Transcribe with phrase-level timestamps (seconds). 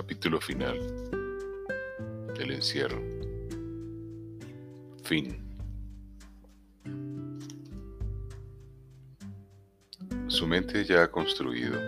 [0.00, 0.78] Capítulo final.
[2.38, 3.02] El encierro.
[5.04, 5.44] Fin.
[10.28, 11.78] Su mente ya ha construido,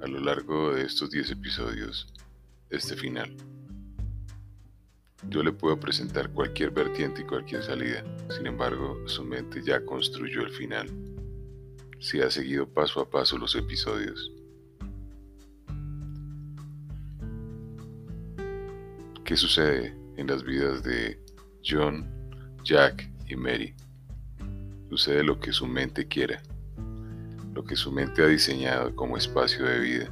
[0.00, 2.06] a lo largo de estos 10 episodios,
[2.70, 3.34] este final.
[5.30, 10.42] Yo le puedo presentar cualquier vertiente y cualquier salida, sin embargo, su mente ya construyó
[10.42, 10.88] el final.
[11.98, 14.37] Si ha seguido paso a paso los episodios.
[19.28, 21.20] ¿Qué sucede en las vidas de
[21.62, 22.10] John,
[22.64, 23.74] Jack y Mary?
[24.88, 26.42] Sucede lo que su mente quiera,
[27.52, 30.08] lo que su mente ha diseñado como espacio de vida,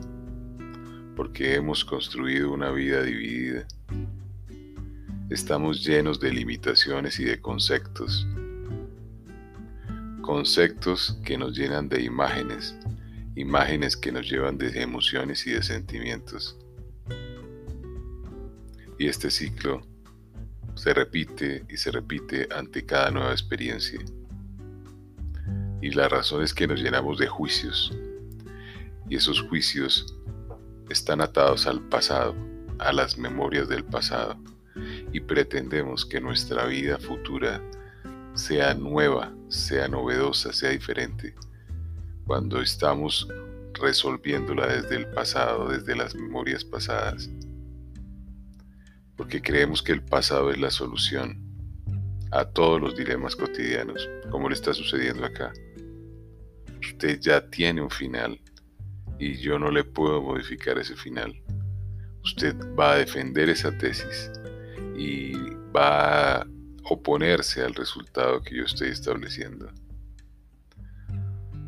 [1.16, 3.66] porque hemos construido una vida dividida.
[5.31, 8.27] Estamos llenos de limitaciones y de conceptos,
[10.20, 12.77] conceptos que nos llenan de imágenes,
[13.34, 16.59] imágenes que nos llevan de emociones y de sentimientos
[18.98, 19.83] y este ciclo
[20.75, 24.00] se repite y se repite ante cada nueva experiencia.
[25.80, 27.97] Y la razón es que nos llenamos de juicios.
[29.08, 30.14] Y esos juicios
[30.91, 32.34] están atados al pasado,
[32.78, 34.36] a las memorias del pasado.
[35.12, 37.62] Y pretendemos que nuestra vida futura
[38.34, 41.34] sea nueva, sea novedosa, sea diferente.
[42.27, 43.28] Cuando estamos
[43.75, 47.31] resolviéndola desde el pasado, desde las memorias pasadas
[49.17, 51.42] porque creemos que el pasado es la solución
[52.31, 55.53] a todos los dilemas cotidianos, como le está sucediendo acá.
[56.81, 58.39] Usted ya tiene un final
[59.19, 61.34] y yo no le puedo modificar ese final.
[62.22, 64.31] Usted va a defender esa tesis
[64.97, 65.33] y
[65.75, 66.47] va a
[66.84, 69.71] oponerse al resultado que yo estoy estableciendo.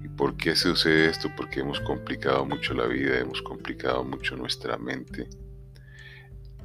[0.04, 1.30] ¿Y por qué sucede esto?
[1.36, 5.28] Porque hemos complicado mucho la vida, hemos complicado mucho nuestra mente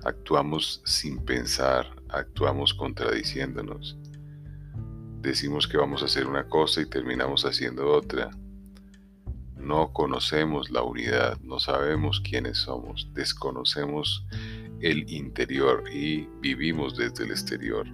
[0.05, 3.97] Actuamos sin pensar, actuamos contradiciéndonos.
[5.21, 8.31] Decimos que vamos a hacer una cosa y terminamos haciendo otra.
[9.55, 14.25] No conocemos la unidad, no sabemos quiénes somos, desconocemos
[14.81, 17.87] el interior y vivimos desde el exterior,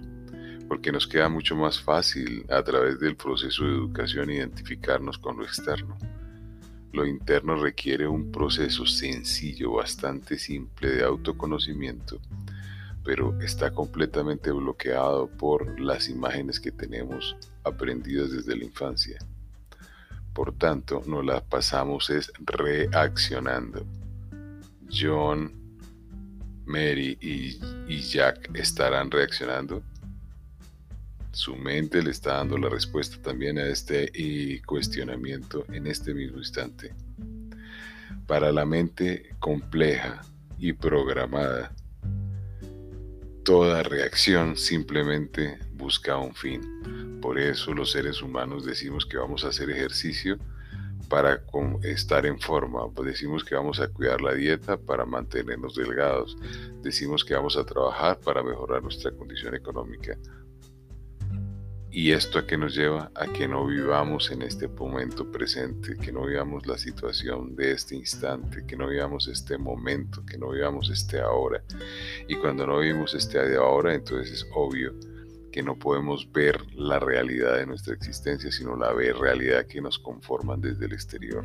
[0.66, 5.44] porque nos queda mucho más fácil a través del proceso de educación identificarnos con lo
[5.44, 5.96] externo.
[6.92, 12.20] Lo interno requiere un proceso sencillo, bastante simple de autoconocimiento,
[13.04, 19.18] pero está completamente bloqueado por las imágenes que tenemos aprendidas desde la infancia.
[20.32, 23.84] Por tanto, nos la pasamos es reaccionando.
[24.92, 25.52] John,
[26.66, 29.82] Mary y Jack estarán reaccionando
[31.32, 34.10] su mente le está dando la respuesta también a este
[34.66, 36.94] cuestionamiento en este mismo instante.
[38.26, 40.22] Para la mente compleja
[40.58, 41.72] y programada,
[43.44, 47.18] toda reacción simplemente busca un fin.
[47.20, 50.38] Por eso los seres humanos decimos que vamos a hacer ejercicio
[51.08, 51.42] para
[51.82, 52.80] estar en forma.
[53.04, 56.36] Decimos que vamos a cuidar la dieta para mantenernos delgados.
[56.82, 60.16] Decimos que vamos a trabajar para mejorar nuestra condición económica.
[61.92, 63.10] ¿Y esto a qué nos lleva?
[63.16, 67.96] A que no vivamos en este momento presente, que no vivamos la situación de este
[67.96, 71.64] instante, que no vivamos este momento, que no vivamos este ahora.
[72.28, 74.94] Y cuando no vivimos este ahora, entonces es obvio
[75.50, 80.60] que no podemos ver la realidad de nuestra existencia, sino la realidad que nos conforman
[80.60, 81.42] desde el exterior.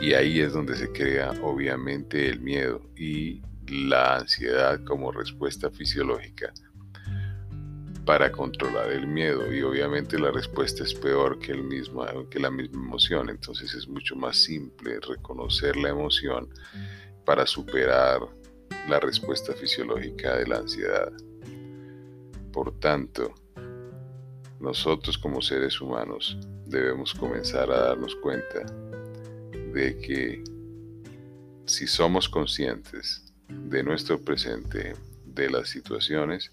[0.00, 6.52] Y ahí es donde se crea obviamente el miedo y la ansiedad como respuesta fisiológica
[8.04, 12.50] para controlar el miedo y obviamente la respuesta es peor que, el mismo, que la
[12.50, 16.48] misma emoción, entonces es mucho más simple reconocer la emoción
[17.24, 18.20] para superar
[18.88, 21.12] la respuesta fisiológica de la ansiedad.
[22.52, 23.34] Por tanto,
[24.60, 26.36] nosotros como seres humanos
[26.66, 28.64] debemos comenzar a darnos cuenta
[29.72, 30.44] de que
[31.66, 34.94] si somos conscientes de nuestro presente,
[35.24, 36.52] de las situaciones,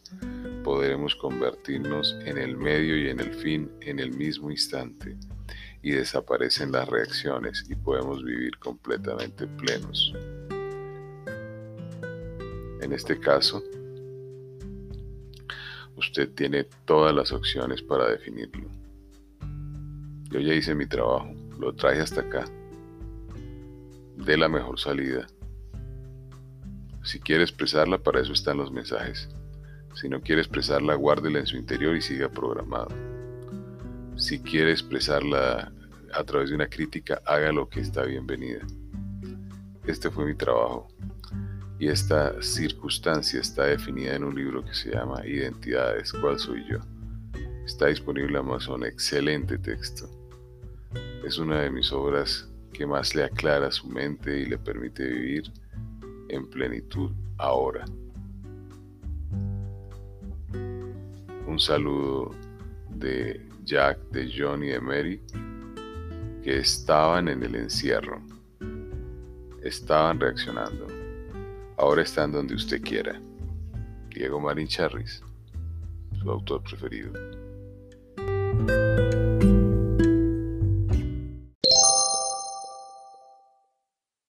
[0.64, 5.18] podremos convertirnos en el medio y en el fin en el mismo instante
[5.82, 10.14] y desaparecen las reacciones y podemos vivir completamente plenos.
[12.82, 13.64] En este caso,
[15.96, 18.68] usted tiene todas las opciones para definirlo.
[20.30, 22.46] Yo ya hice mi trabajo, lo traje hasta acá.
[24.18, 25.28] De la mejor salida.
[27.04, 29.28] Si quiere expresarla, para eso están los mensajes.
[29.94, 32.90] Si no quiere expresarla, guárdela en su interior y siga programado.
[34.16, 35.72] Si quiere expresarla
[36.14, 38.60] a través de una crítica, haga lo que está bienvenida.
[39.86, 40.88] este fue mi trabajo.
[41.80, 46.78] Y esta circunstancia está definida en un libro que se llama Identidades, ¿cuál soy yo?
[47.66, 50.08] Está disponible en Amazon, excelente texto.
[51.26, 55.52] Es una de mis obras que más le aclara su mente y le permite vivir
[56.30, 57.86] en plenitud ahora.
[61.52, 62.32] Un saludo
[62.92, 65.22] de Jack, de John y de Mary
[66.42, 68.22] que estaban en el encierro,
[69.62, 70.88] estaban reaccionando.
[71.78, 73.20] Ahora están donde usted quiera.
[74.16, 75.22] Diego Marín Charris,
[76.22, 77.12] su autor preferido.